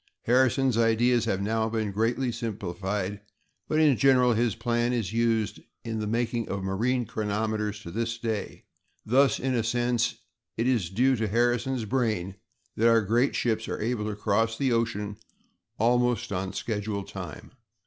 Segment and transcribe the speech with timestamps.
[0.23, 3.21] Harrison's ideas have now been greatly simplified,
[3.67, 8.17] but, in general, his plan is used in the making of marine chronometers to this
[8.17, 8.65] day;
[9.05, 10.15] thus, in a sense,
[10.57, 12.33] it is due to Harrison's brain
[12.75, 15.17] that our great ships are able to cross the ocean on
[15.77, 17.51] almost schedule time.